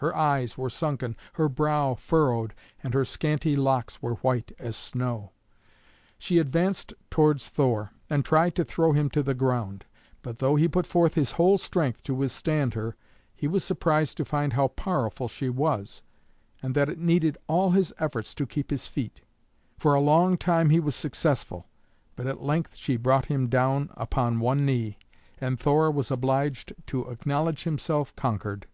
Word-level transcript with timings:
Her 0.00 0.14
eyes 0.16 0.58
were 0.58 0.70
sunken, 0.70 1.16
her 1.34 1.48
brow 1.48 1.94
furrowed, 1.94 2.52
and 2.82 2.92
her 2.94 3.04
scanty 3.04 3.54
locks 3.54 4.02
were 4.02 4.14
white 4.16 4.50
as 4.58 4.74
snow. 4.76 5.30
She 6.18 6.40
advanced 6.40 6.92
towards 7.10 7.48
Thor, 7.48 7.92
and 8.10 8.24
tried 8.24 8.56
to 8.56 8.64
throw 8.64 8.90
him 8.90 9.08
to 9.10 9.22
the 9.22 9.34
ground; 9.34 9.84
but 10.20 10.40
though 10.40 10.56
he 10.56 10.66
put 10.66 10.84
forth 10.84 11.14
his 11.14 11.30
whole 11.38 11.58
strength 11.58 12.02
to 12.02 12.14
withstand 12.14 12.74
her, 12.74 12.96
he 13.36 13.46
was 13.46 13.62
surprised 13.62 14.16
to 14.16 14.24
find 14.24 14.54
how 14.54 14.66
powerful 14.66 15.28
she 15.28 15.48
was, 15.48 16.02
and 16.60 16.74
that 16.74 16.88
it 16.88 16.98
needed 16.98 17.38
all 17.46 17.70
his 17.70 17.92
efforts 18.00 18.34
to 18.34 18.46
keep 18.48 18.70
his 18.72 18.88
feet. 18.88 19.20
For 19.78 19.94
a 19.94 20.00
long 20.00 20.36
time 20.36 20.70
he 20.70 20.80
was 20.80 20.96
successful, 20.96 21.68
but 22.16 22.26
at 22.26 22.42
length 22.42 22.74
she 22.74 22.96
brought 22.96 23.26
him 23.26 23.46
down 23.48 23.90
upon 23.94 24.40
one 24.40 24.66
knee, 24.66 24.98
and 25.40 25.58
Thor 25.60 25.88
was 25.88 26.10
obliged 26.10 26.72
to 26.88 27.08
acknowledge 27.10 27.62
himself 27.62 28.14
conquered. 28.16 28.66